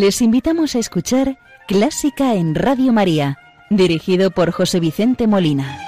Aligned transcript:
Les 0.00 0.20
invitamos 0.22 0.74
a 0.74 0.80
escuchar 0.80 1.38
Clásica 1.68 2.34
en 2.34 2.56
Radio 2.56 2.92
María, 2.92 3.38
dirigido 3.70 4.32
por 4.32 4.50
José 4.50 4.80
Vicente 4.80 5.28
Molina. 5.28 5.78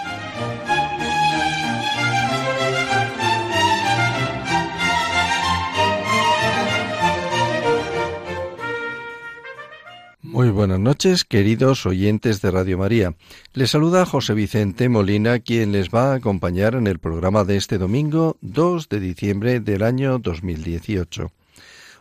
Muy 10.22 10.50
buenas 10.50 10.78
noches, 10.78 11.24
queridos 11.24 11.84
oyentes 11.84 12.40
de 12.40 12.52
Radio 12.52 12.78
María. 12.78 13.16
Les 13.54 13.72
saluda 13.72 14.06
José 14.06 14.34
Vicente 14.34 14.88
Molina, 14.88 15.40
quien 15.40 15.72
les 15.72 15.88
va 15.88 16.12
a 16.12 16.14
acompañar 16.14 16.76
en 16.76 16.86
el 16.86 17.00
programa 17.00 17.42
de 17.42 17.56
este 17.56 17.76
domingo 17.76 18.36
2 18.40 18.88
de 18.88 19.00
diciembre 19.00 19.58
del 19.58 19.82
año 19.82 20.20
2018. 20.20 21.32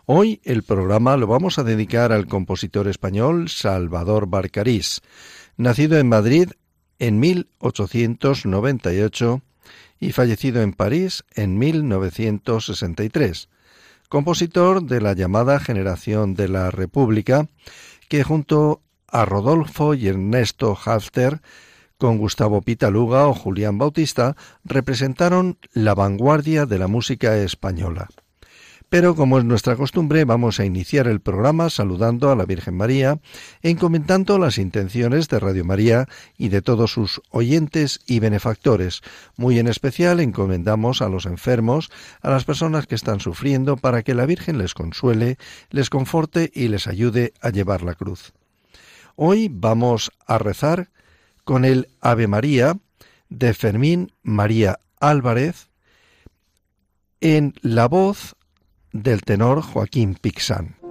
Hoy 0.07 0.39
el 0.43 0.61
programa 0.61 1.17
lo 1.17 1.25
vamos 1.25 1.57
a 1.57 1.63
dedicar 1.63 2.11
al 2.11 2.27
compositor 2.27 2.87
español 2.87 3.49
Salvador 3.49 4.27
Barcarís, 4.27 5.01
nacido 5.57 5.97
en 5.97 6.07
Madrid 6.07 6.51
en 6.99 7.19
1898 7.19 9.41
y 9.99 10.11
fallecido 10.11 10.61
en 10.61 10.73
París 10.73 11.23
en 11.33 11.57
1963, 11.57 13.49
compositor 14.07 14.83
de 14.83 15.01
la 15.01 15.13
llamada 15.13 15.59
generación 15.59 16.35
de 16.35 16.49
la 16.49 16.69
República, 16.69 17.47
que 18.07 18.23
junto 18.23 18.83
a 19.07 19.25
Rodolfo 19.25 19.95
y 19.95 20.07
Ernesto 20.07 20.77
Halfter, 20.85 21.41
con 21.97 22.19
Gustavo 22.19 22.61
Pitaluga 22.61 23.25
o 23.25 23.33
Julián 23.33 23.79
Bautista, 23.79 24.35
representaron 24.65 25.57
la 25.73 25.95
vanguardia 25.95 26.67
de 26.67 26.77
la 26.77 26.87
música 26.87 27.35
española. 27.37 28.07
Pero 28.95 29.13
como 29.13 29.37
es 29.37 29.43
nuestra 29.43 29.75
costumbre, 29.75 30.23
vamos 30.23 30.61
a 30.61 30.65
iniciar 30.65 31.07
el 31.07 31.19
programa 31.19 31.69
saludando 31.69 32.31
a 32.31 32.35
la 32.37 32.45
Virgen 32.45 32.77
María, 32.77 33.19
encomendando 33.61 34.39
las 34.39 34.57
intenciones 34.57 35.27
de 35.27 35.37
Radio 35.37 35.65
María 35.65 36.07
y 36.37 36.47
de 36.47 36.61
todos 36.61 36.93
sus 36.93 37.21
oyentes 37.29 37.99
y 38.07 38.21
benefactores. 38.21 39.01
Muy 39.35 39.59
en 39.59 39.67
especial 39.67 40.21
encomendamos 40.21 41.01
a 41.01 41.09
los 41.09 41.25
enfermos, 41.25 41.91
a 42.21 42.29
las 42.29 42.45
personas 42.45 42.87
que 42.87 42.95
están 42.95 43.19
sufriendo, 43.19 43.75
para 43.75 44.01
que 44.01 44.15
la 44.15 44.25
Virgen 44.25 44.59
les 44.59 44.73
consuele, 44.73 45.37
les 45.71 45.89
conforte 45.89 46.49
y 46.55 46.69
les 46.69 46.87
ayude 46.87 47.33
a 47.41 47.49
llevar 47.49 47.83
la 47.83 47.95
cruz. 47.95 48.31
Hoy 49.17 49.49
vamos 49.51 50.09
a 50.25 50.37
rezar 50.37 50.87
con 51.43 51.65
el 51.65 51.89
Ave 51.99 52.27
María 52.27 52.77
de 53.27 53.53
Fermín 53.53 54.13
María 54.23 54.79
Álvarez 55.01 55.67
en 57.19 57.55
la 57.61 57.89
voz 57.89 58.37
del 58.95 59.21
tenor 59.23 59.61
Joaquín 59.61 60.15
Pixán. 60.15 60.84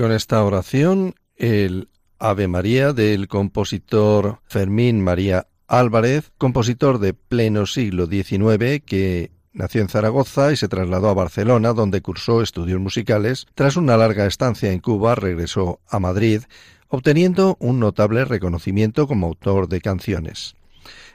Con 0.00 0.12
esta 0.12 0.42
oración, 0.42 1.14
el 1.36 1.90
Ave 2.18 2.48
María 2.48 2.94
del 2.94 3.28
compositor 3.28 4.40
Fermín 4.46 5.02
María 5.02 5.48
Álvarez, 5.68 6.32
compositor 6.38 7.00
de 7.00 7.12
pleno 7.12 7.66
siglo 7.66 8.06
XIX 8.06 8.82
que 8.82 9.30
nació 9.52 9.82
en 9.82 9.90
Zaragoza 9.90 10.52
y 10.52 10.56
se 10.56 10.68
trasladó 10.68 11.10
a 11.10 11.14
Barcelona, 11.14 11.74
donde 11.74 12.00
cursó 12.00 12.40
estudios 12.40 12.80
musicales. 12.80 13.46
Tras 13.54 13.76
una 13.76 13.98
larga 13.98 14.24
estancia 14.24 14.72
en 14.72 14.78
Cuba, 14.78 15.16
regresó 15.16 15.80
a 15.86 15.98
Madrid, 15.98 16.44
obteniendo 16.88 17.58
un 17.60 17.78
notable 17.78 18.24
reconocimiento 18.24 19.06
como 19.06 19.26
autor 19.26 19.68
de 19.68 19.82
canciones. 19.82 20.54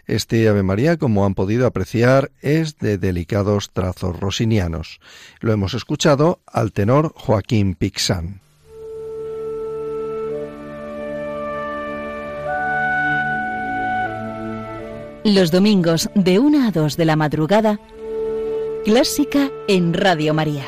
Este 0.05 0.47
Ave 0.47 0.61
María, 0.61 0.97
como 0.97 1.25
han 1.25 1.33
podido 1.33 1.65
apreciar, 1.65 2.31
es 2.41 2.77
de 2.77 2.99
delicados 2.99 3.71
trazos 3.73 4.19
rosinianos. 4.19 4.99
Lo 5.39 5.51
hemos 5.51 5.73
escuchado 5.73 6.41
al 6.45 6.71
tenor 6.71 7.13
Joaquín 7.15 7.73
Pixán. 7.73 8.44
Los 15.25 15.50
domingos 15.50 16.10
de 16.13 16.38
1 16.38 16.68
a 16.68 16.72
2 16.72 16.98
de 16.98 17.06
la 17.06 17.16
madrugada, 17.16 17.80
Clásica 18.86 19.50
en 19.68 19.95
Radio 19.95 20.36
María. 20.36 20.63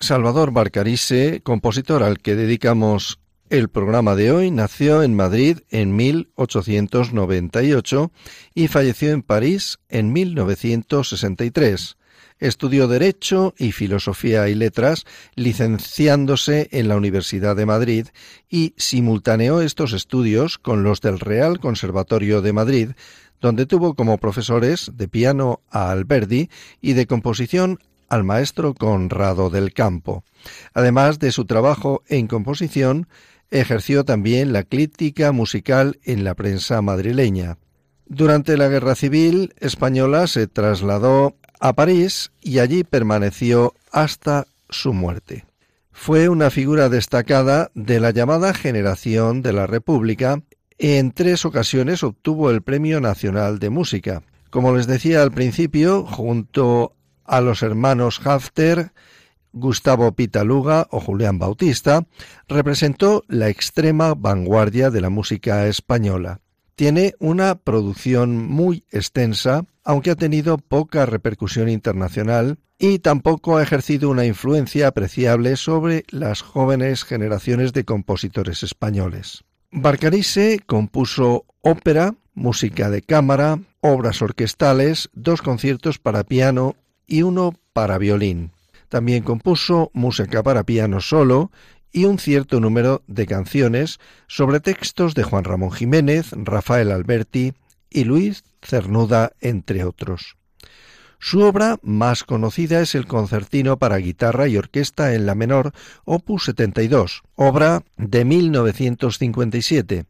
Salvador 0.00 0.52
Barcarise, 0.52 1.40
compositor 1.42 2.02
al 2.02 2.18
que 2.18 2.36
dedicamos 2.36 3.20
el 3.48 3.70
programa 3.70 4.14
de 4.14 4.32
hoy, 4.32 4.50
nació 4.50 5.02
en 5.02 5.16
Madrid 5.16 5.60
en 5.70 5.96
1898 5.96 8.12
y 8.54 8.68
falleció 8.68 9.12
en 9.12 9.22
París 9.22 9.78
en 9.88 10.12
1963. 10.12 11.97
Estudió 12.40 12.86
Derecho 12.86 13.54
y 13.58 13.72
Filosofía 13.72 14.48
y 14.48 14.54
Letras, 14.54 15.04
licenciándose 15.34 16.68
en 16.70 16.88
la 16.88 16.96
Universidad 16.96 17.56
de 17.56 17.66
Madrid 17.66 18.06
y 18.48 18.74
simultaneó 18.76 19.60
estos 19.60 19.92
estudios 19.92 20.58
con 20.58 20.82
los 20.84 21.00
del 21.00 21.18
Real 21.18 21.58
Conservatorio 21.58 22.40
de 22.40 22.52
Madrid, 22.52 22.90
donde 23.40 23.66
tuvo 23.66 23.94
como 23.94 24.18
profesores 24.18 24.90
de 24.94 25.08
piano 25.08 25.60
a 25.70 25.90
Alberdi 25.90 26.48
y 26.80 26.92
de 26.92 27.06
composición 27.06 27.78
al 28.08 28.24
maestro 28.24 28.74
Conrado 28.74 29.50
del 29.50 29.72
Campo. 29.72 30.24
Además 30.74 31.18
de 31.18 31.32
su 31.32 31.44
trabajo 31.44 32.02
en 32.08 32.26
composición, 32.26 33.08
ejerció 33.50 34.04
también 34.04 34.52
la 34.52 34.62
crítica 34.62 35.32
musical 35.32 35.98
en 36.04 36.24
la 36.24 36.34
prensa 36.34 36.82
madrileña. 36.82 37.58
Durante 38.06 38.56
la 38.56 38.68
Guerra 38.68 38.94
Civil 38.94 39.54
española 39.58 40.26
se 40.26 40.46
trasladó 40.46 41.36
a 41.60 41.72
París 41.72 42.30
y 42.40 42.58
allí 42.58 42.84
permaneció 42.84 43.74
hasta 43.92 44.46
su 44.68 44.92
muerte. 44.92 45.44
Fue 45.92 46.28
una 46.28 46.50
figura 46.50 46.88
destacada 46.88 47.70
de 47.74 47.98
la 48.00 48.10
llamada 48.10 48.54
generación 48.54 49.42
de 49.42 49.52
la 49.52 49.66
República. 49.66 50.42
En 50.78 51.10
tres 51.10 51.44
ocasiones 51.44 52.04
obtuvo 52.04 52.50
el 52.50 52.62
Premio 52.62 53.00
Nacional 53.00 53.58
de 53.58 53.70
Música. 53.70 54.22
Como 54.50 54.76
les 54.76 54.86
decía 54.86 55.22
al 55.22 55.32
principio, 55.32 56.06
junto 56.06 56.94
a 57.24 57.40
los 57.40 57.62
hermanos 57.62 58.20
Hafter, 58.24 58.92
Gustavo 59.52 60.12
Pitaluga 60.12 60.86
o 60.90 61.00
Julián 61.00 61.38
Bautista, 61.38 62.06
representó 62.48 63.24
la 63.28 63.48
extrema 63.48 64.14
vanguardia 64.14 64.90
de 64.90 65.00
la 65.00 65.10
música 65.10 65.66
española. 65.66 66.40
Tiene 66.76 67.14
una 67.18 67.56
producción 67.56 68.36
muy 68.36 68.84
extensa, 68.92 69.64
aunque 69.88 70.10
ha 70.10 70.16
tenido 70.16 70.58
poca 70.58 71.06
repercusión 71.06 71.70
internacional 71.70 72.58
y 72.78 72.98
tampoco 72.98 73.56
ha 73.56 73.62
ejercido 73.62 74.10
una 74.10 74.26
influencia 74.26 74.86
apreciable 74.86 75.56
sobre 75.56 76.04
las 76.10 76.42
jóvenes 76.42 77.04
generaciones 77.04 77.72
de 77.72 77.84
compositores 77.84 78.62
españoles. 78.62 79.44
Barcarise 79.70 80.60
compuso 80.66 81.46
ópera, 81.62 82.14
música 82.34 82.90
de 82.90 83.00
cámara, 83.00 83.60
obras 83.80 84.20
orquestales, 84.20 85.08
dos 85.14 85.40
conciertos 85.40 85.98
para 85.98 86.22
piano 86.22 86.76
y 87.06 87.22
uno 87.22 87.54
para 87.72 87.96
violín. 87.96 88.50
También 88.90 89.22
compuso 89.22 89.90
música 89.94 90.42
para 90.42 90.64
piano 90.64 91.00
solo 91.00 91.50
y 91.92 92.04
un 92.04 92.18
cierto 92.18 92.60
número 92.60 93.02
de 93.06 93.26
canciones 93.26 94.00
sobre 94.26 94.60
textos 94.60 95.14
de 95.14 95.22
Juan 95.22 95.44
Ramón 95.44 95.72
Jiménez, 95.72 96.32
Rafael 96.32 96.92
Alberti 96.92 97.54
y 97.90 98.04
Luis 98.04 98.44
Cernuda, 98.62 99.32
entre 99.40 99.84
otros. 99.84 100.36
Su 101.20 101.40
obra 101.40 101.78
más 101.82 102.22
conocida 102.22 102.80
es 102.80 102.94
el 102.94 103.06
concertino 103.06 103.76
para 103.78 103.96
guitarra 103.96 104.46
y 104.46 104.56
orquesta 104.56 105.14
en 105.14 105.26
la 105.26 105.34
menor, 105.34 105.72
opus 106.04 106.44
72, 106.44 107.22
obra 107.34 107.82
de 107.96 108.24
1957, 108.24 110.06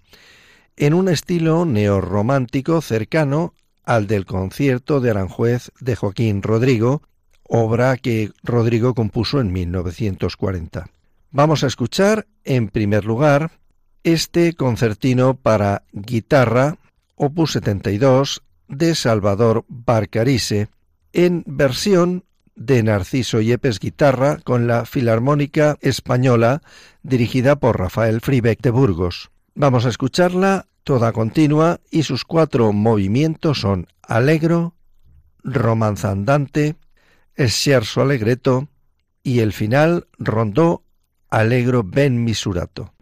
en 0.76 0.94
un 0.94 1.08
estilo 1.08 1.64
neorromántico 1.64 2.82
cercano 2.82 3.54
al 3.84 4.06
del 4.06 4.26
concierto 4.26 5.00
de 5.00 5.10
Aranjuez 5.10 5.72
de 5.80 5.96
Joaquín 5.96 6.42
Rodrigo, 6.42 7.02
obra 7.42 7.96
que 7.96 8.30
Rodrigo 8.42 8.94
compuso 8.94 9.40
en 9.40 9.50
1940. 9.50 10.90
Vamos 11.30 11.64
a 11.64 11.68
escuchar, 11.68 12.26
en 12.44 12.68
primer 12.68 13.06
lugar, 13.06 13.50
este 14.04 14.52
concertino 14.52 15.34
para 15.34 15.82
guitarra, 15.92 16.76
opus 17.18 17.52
72, 17.52 18.42
de 18.68 18.94
Salvador 18.94 19.64
Barcarise, 19.68 20.68
en 21.12 21.44
versión 21.46 22.24
de 22.54 22.82
Narciso 22.82 23.40
Yepes 23.40 23.78
Guitarra 23.78 24.38
con 24.42 24.66
la 24.66 24.84
Filarmónica 24.84 25.78
Española 25.80 26.62
dirigida 27.02 27.56
por 27.56 27.78
Rafael 27.78 28.20
Fribeck 28.20 28.60
de 28.60 28.70
Burgos. 28.70 29.30
Vamos 29.54 29.86
a 29.86 29.88
escucharla 29.88 30.66
toda 30.84 31.12
continua 31.12 31.80
y 31.90 32.02
sus 32.02 32.24
cuatro 32.24 32.72
movimientos 32.72 33.60
son 33.60 33.86
Alegro, 34.02 34.74
Romanza 35.44 36.10
Andante, 36.10 36.76
Scherzo 37.36 38.02
Allegretto 38.02 38.68
y 39.22 39.40
el 39.40 39.52
final 39.52 40.06
Rondó 40.18 40.82
Allegro 41.30 41.82
ben 41.84 42.24
misurato. 42.24 42.94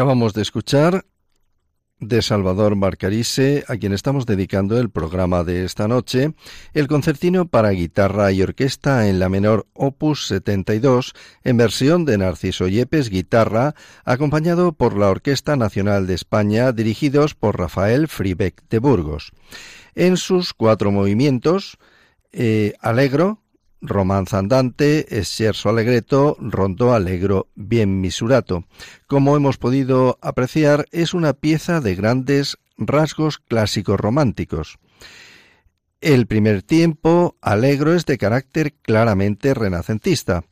Acabamos 0.00 0.32
de 0.32 0.40
escuchar 0.40 1.04
de 1.98 2.22
Salvador 2.22 2.74
Marcarise, 2.74 3.64
a 3.68 3.76
quien 3.76 3.92
estamos 3.92 4.24
dedicando 4.24 4.80
el 4.80 4.88
programa 4.88 5.44
de 5.44 5.66
esta 5.66 5.88
noche, 5.88 6.32
el 6.72 6.88
concertino 6.88 7.48
para 7.48 7.68
guitarra 7.72 8.32
y 8.32 8.40
orquesta 8.40 9.08
en 9.08 9.18
la 9.18 9.28
menor 9.28 9.66
opus 9.74 10.26
72, 10.26 11.12
en 11.44 11.58
versión 11.58 12.06
de 12.06 12.16
Narciso 12.16 12.66
Yepes 12.66 13.10
guitarra, 13.10 13.74
acompañado 14.06 14.72
por 14.72 14.96
la 14.96 15.10
Orquesta 15.10 15.56
Nacional 15.56 16.06
de 16.06 16.14
España, 16.14 16.72
dirigidos 16.72 17.34
por 17.34 17.58
Rafael 17.58 18.08
Fribeck 18.08 18.62
de 18.70 18.78
Burgos. 18.78 19.32
En 19.94 20.16
sus 20.16 20.54
cuatro 20.54 20.90
movimientos, 20.92 21.76
eh, 22.32 22.72
Alegro, 22.80 23.42
Romance 23.80 24.36
andante, 24.36 25.06
scherzo 25.24 25.70
allegretto, 25.70 26.36
rondo 26.40 26.92
allegro 26.92 27.48
bien 27.54 28.00
misurato. 28.00 28.64
Como 29.06 29.36
hemos 29.36 29.56
podido 29.56 30.18
apreciar, 30.20 30.86
es 30.92 31.14
una 31.14 31.32
pieza 31.32 31.80
de 31.80 31.94
grandes 31.94 32.58
rasgos 32.76 33.38
clásicos 33.38 33.98
románticos. 33.98 34.78
El 36.00 36.26
primer 36.26 36.62
tiempo, 36.62 37.36
alegro, 37.40 37.94
es 37.94 38.06
de 38.06 38.18
carácter 38.18 38.74
claramente 38.82 39.54
renacentista. 39.54 40.44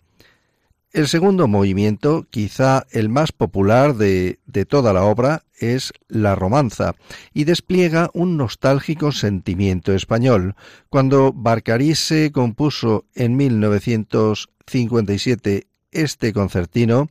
El 0.91 1.07
segundo 1.07 1.49
movimiento, 1.49 2.27
quizá 2.31 2.87
el 2.91 3.11
más 3.11 3.31
popular 3.31 3.95
de, 3.95 4.39
toda 4.67 4.95
la 4.95 5.05
obra, 5.05 5.45
es 5.59 5.93
la 6.09 6.35
romanza 6.35 6.95
y 7.35 7.45
despliega 7.45 8.09
un 8.15 8.39
nostálgico 8.39 9.13
sentimiento 9.13 9.93
español. 9.93 10.57
Cuando 10.89 11.35
Barcarisse 11.35 12.33
compuso 12.33 13.05
en 13.15 13.37
1957 13.37 15.67
este 15.91 16.33
concertino, 16.33 17.11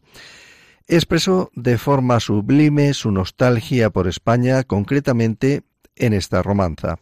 expresó 0.87 1.51
de 1.53 1.77
forma 1.77 2.19
sublime 2.19 2.95
su 2.95 3.11
nostalgia 3.11 3.91
por 3.91 4.07
España, 4.07 4.63
concretamente 4.63 5.61
en 5.95 6.13
esta 6.13 6.41
romanza. 6.41 6.97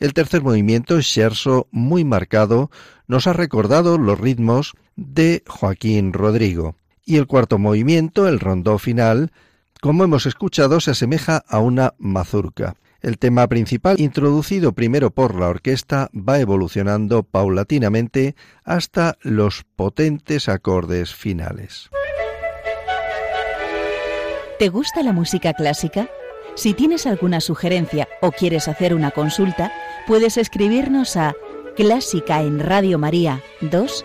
El 0.00 0.14
tercer 0.14 0.42
movimiento, 0.42 1.00
scherzo 1.00 1.68
muy 1.70 2.04
marcado, 2.04 2.72
nos 3.06 3.28
ha 3.28 3.34
recordado 3.34 3.98
los 3.98 4.18
ritmos 4.18 4.74
de 4.98 5.44
Joaquín 5.46 6.12
Rodrigo. 6.12 6.74
Y 7.04 7.16
el 7.16 7.26
cuarto 7.26 7.58
movimiento, 7.58 8.28
el 8.28 8.40
rondó 8.40 8.78
final, 8.78 9.32
como 9.80 10.04
hemos 10.04 10.26
escuchado, 10.26 10.80
se 10.80 10.90
asemeja 10.90 11.42
a 11.46 11.60
una 11.60 11.94
mazurca. 11.98 12.74
El 13.00 13.16
tema 13.16 13.46
principal, 13.46 14.00
introducido 14.00 14.72
primero 14.72 15.10
por 15.10 15.38
la 15.38 15.48
orquesta, 15.48 16.10
va 16.12 16.40
evolucionando 16.40 17.22
paulatinamente 17.22 18.34
hasta 18.64 19.16
los 19.22 19.64
potentes 19.76 20.48
acordes 20.48 21.14
finales. 21.14 21.90
¿Te 24.58 24.68
gusta 24.68 25.04
la 25.04 25.12
música 25.12 25.54
clásica? 25.54 26.10
Si 26.56 26.74
tienes 26.74 27.06
alguna 27.06 27.40
sugerencia 27.40 28.08
o 28.20 28.32
quieres 28.32 28.66
hacer 28.66 28.92
una 28.92 29.12
consulta, 29.12 29.70
puedes 30.08 30.36
escribirnos 30.36 31.16
a 31.16 31.36
clásica 31.76 32.42
en 32.42 32.58
Radio 32.58 32.98
María 32.98 33.40
2 33.60 34.04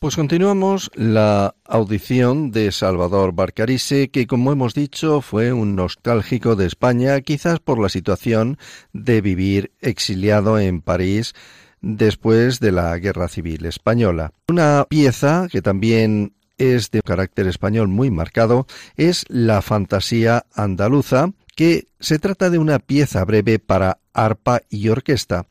Pues 0.00 0.16
continuamos 0.16 0.90
la 0.94 1.54
audición 1.66 2.52
de 2.52 2.72
Salvador 2.72 3.34
Barcarise, 3.34 4.08
que 4.08 4.26
como 4.26 4.50
hemos 4.50 4.72
dicho 4.72 5.20
fue 5.20 5.52
un 5.52 5.76
nostálgico 5.76 6.56
de 6.56 6.64
España, 6.64 7.20
quizás 7.20 7.60
por 7.60 7.78
la 7.78 7.90
situación 7.90 8.56
de 8.94 9.20
vivir 9.20 9.72
exiliado 9.82 10.58
en 10.58 10.80
París 10.80 11.34
después 11.82 12.60
de 12.60 12.72
la 12.72 12.96
Guerra 12.96 13.28
Civil 13.28 13.66
Española. 13.66 14.32
Una 14.48 14.86
pieza 14.88 15.48
que 15.52 15.60
también 15.60 16.32
es 16.56 16.90
de 16.90 17.02
carácter 17.02 17.46
español 17.46 17.88
muy 17.88 18.10
marcado 18.10 18.66
es 18.96 19.26
la 19.28 19.60
fantasía 19.60 20.46
andaluza, 20.54 21.30
que 21.54 21.88
se 21.98 22.18
trata 22.18 22.48
de 22.48 22.56
una 22.56 22.78
pieza 22.78 23.22
breve 23.26 23.58
para 23.58 23.98
arpa 24.14 24.62
y 24.70 24.88
orquesta 24.88 25.44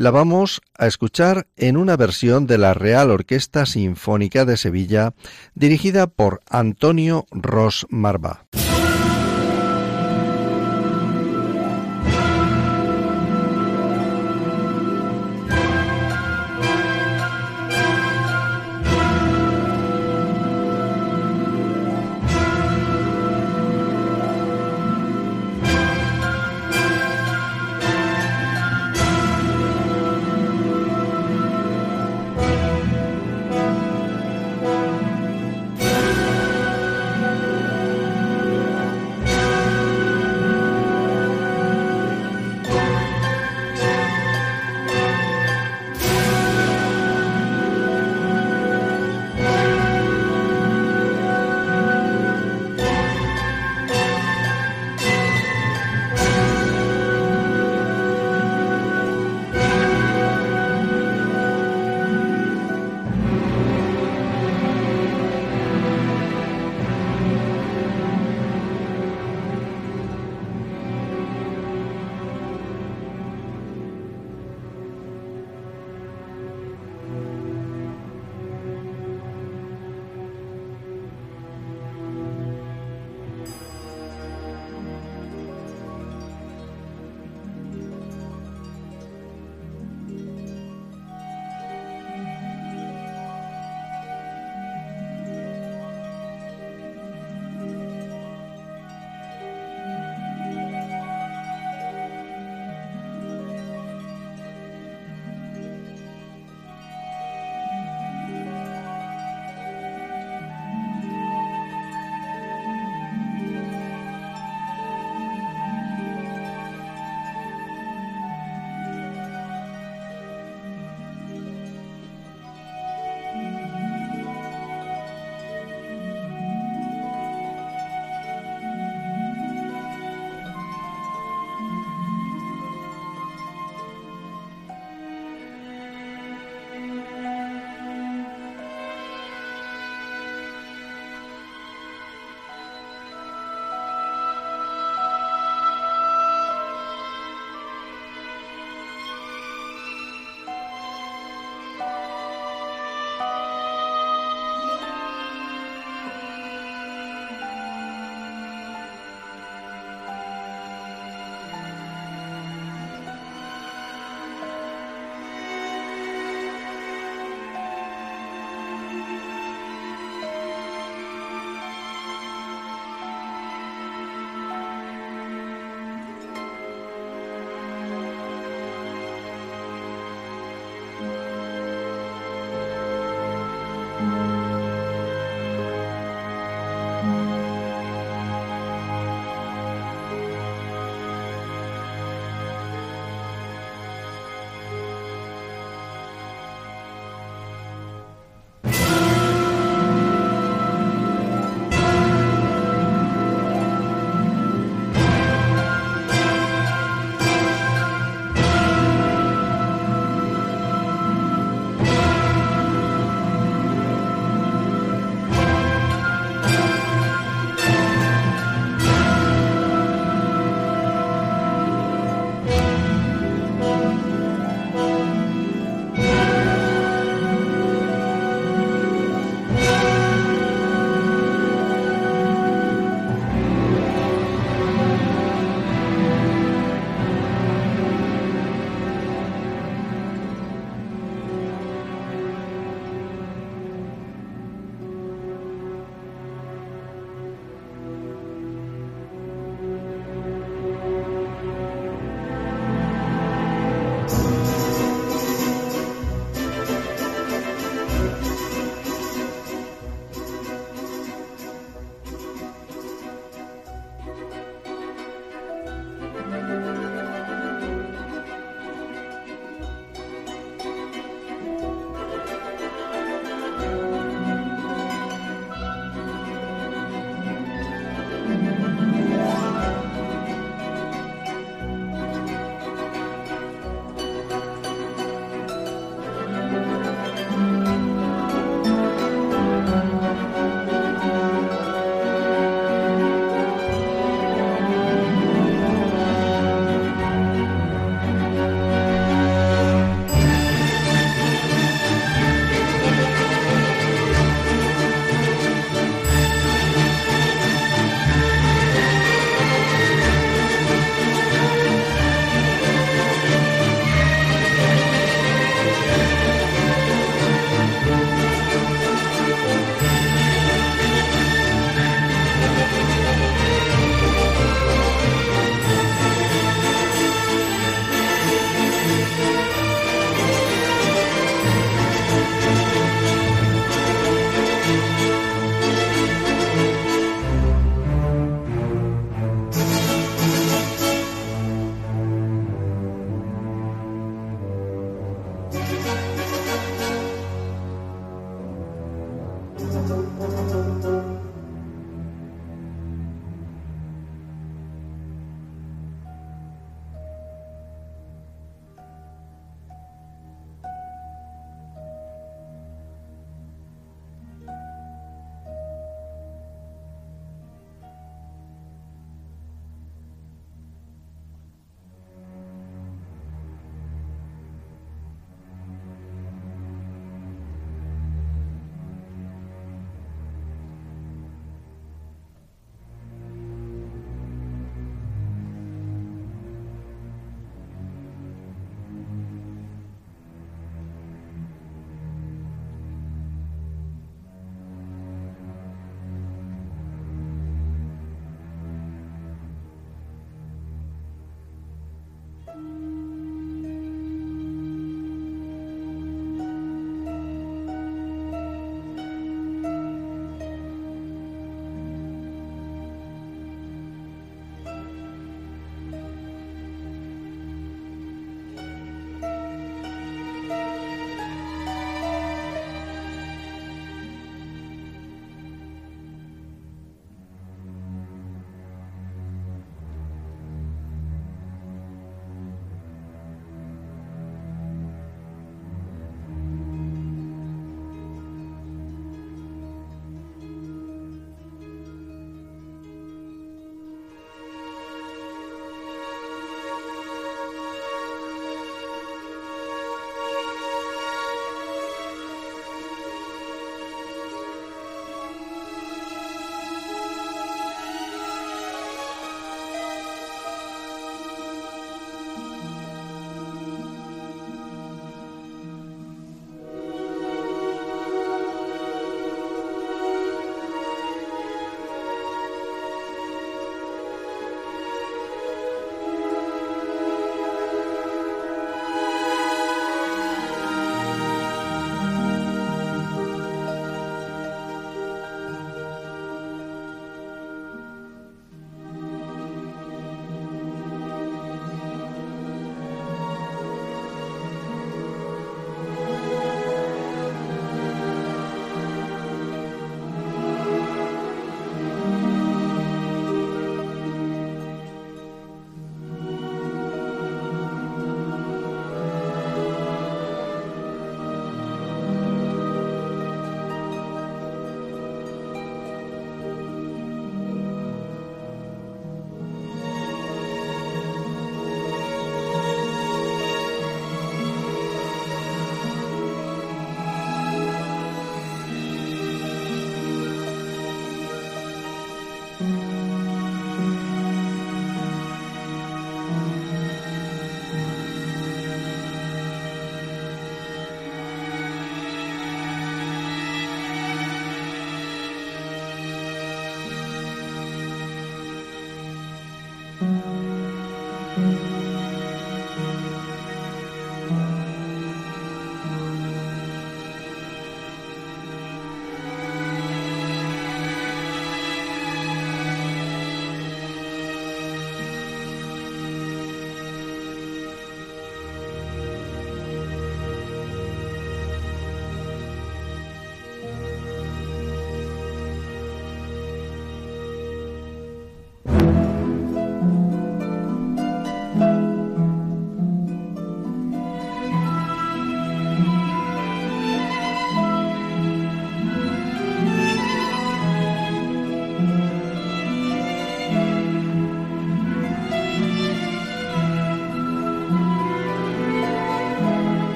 la 0.00 0.10
vamos 0.10 0.62
a 0.78 0.86
escuchar 0.86 1.46
en 1.58 1.76
una 1.76 1.94
versión 1.94 2.46
de 2.46 2.56
la 2.56 2.72
Real 2.72 3.10
Orquesta 3.10 3.66
Sinfónica 3.66 4.46
de 4.46 4.56
Sevilla, 4.56 5.12
dirigida 5.54 6.06
por 6.06 6.40
Antonio 6.48 7.26
Ros 7.30 7.86
Marba. 7.90 8.46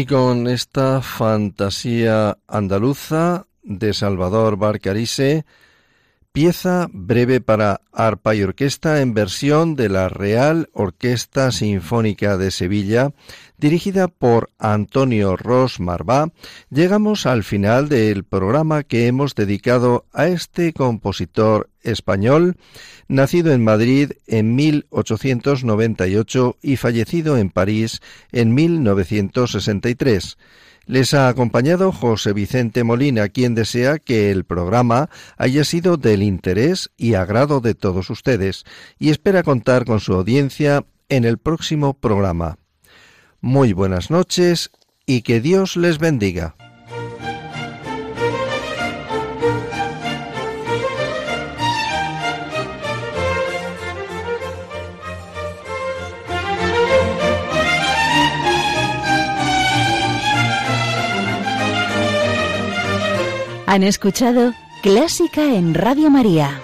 Y 0.00 0.06
con 0.06 0.48
esta 0.48 1.02
fantasía 1.02 2.38
andaluza 2.48 3.44
de 3.62 3.92
Salvador 3.92 4.56
Barcarise, 4.56 5.44
pieza 6.32 6.88
breve 6.90 7.42
para 7.42 7.82
arpa 7.92 8.34
y 8.34 8.42
orquesta 8.42 9.02
en 9.02 9.12
versión 9.12 9.76
de 9.76 9.90
la 9.90 10.08
Real 10.08 10.70
Orquesta 10.72 11.52
Sinfónica 11.52 12.38
de 12.38 12.50
Sevilla, 12.50 13.12
dirigida 13.60 14.08
por 14.08 14.50
Antonio 14.58 15.36
Ros 15.36 15.78
Marvá, 15.80 16.32
llegamos 16.70 17.26
al 17.26 17.44
final 17.44 17.90
del 17.90 18.24
programa 18.24 18.82
que 18.82 19.06
hemos 19.06 19.34
dedicado 19.34 20.06
a 20.12 20.28
este 20.28 20.72
compositor 20.72 21.68
español, 21.82 22.56
nacido 23.06 23.52
en 23.52 23.62
Madrid 23.62 24.12
en 24.26 24.54
1898 24.54 26.56
y 26.62 26.76
fallecido 26.76 27.36
en 27.36 27.50
París 27.50 28.00
en 28.32 28.54
1963. 28.54 30.38
Les 30.86 31.12
ha 31.14 31.28
acompañado 31.28 31.92
José 31.92 32.32
Vicente 32.32 32.82
Molina, 32.82 33.28
quien 33.28 33.54
desea 33.54 33.98
que 33.98 34.30
el 34.30 34.44
programa 34.44 35.10
haya 35.36 35.64
sido 35.64 35.98
del 35.98 36.22
interés 36.22 36.90
y 36.96 37.12
agrado 37.14 37.60
de 37.60 37.74
todos 37.74 38.08
ustedes 38.08 38.64
y 38.98 39.10
espera 39.10 39.42
contar 39.42 39.84
con 39.84 40.00
su 40.00 40.14
audiencia 40.14 40.86
en 41.10 41.24
el 41.24 41.38
próximo 41.38 41.94
programa. 41.94 42.59
Muy 43.42 43.72
buenas 43.72 44.10
noches 44.10 44.70
y 45.06 45.22
que 45.22 45.40
Dios 45.40 45.76
les 45.76 45.98
bendiga. 45.98 46.54
Han 63.66 63.84
escuchado 63.84 64.52
Clásica 64.82 65.54
en 65.54 65.74
Radio 65.74 66.10
María, 66.10 66.60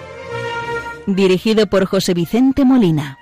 dirigido 1.07 1.67
por 1.67 1.85
José 1.85 2.13
Vicente 2.13 2.65
Molina. 2.65 3.16